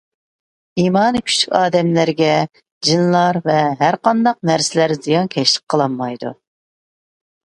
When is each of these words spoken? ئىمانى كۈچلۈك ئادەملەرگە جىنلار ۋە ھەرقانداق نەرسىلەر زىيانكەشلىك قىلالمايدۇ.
ئىمانى 0.83 1.19
كۈچلۈك 1.25 1.51
ئادەملەرگە 1.57 2.31
جىنلار 2.89 3.39
ۋە 3.49 3.57
ھەرقانداق 3.81 4.39
نەرسىلەر 4.51 4.95
زىيانكەشلىك 5.09 5.65
قىلالمايدۇ. 5.75 6.33